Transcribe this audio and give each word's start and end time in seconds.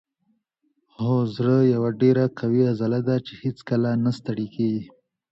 هو 0.99 1.13
زړه 1.35 1.57
یوه 1.73 1.89
ډیره 2.01 2.23
قوي 2.39 2.61
عضله 2.71 2.99
ده 3.07 3.15
چې 3.25 3.33
هیڅکله 3.43 3.89
نه 4.03 4.11
ستړې 4.17 4.47
کیږي 4.55 4.85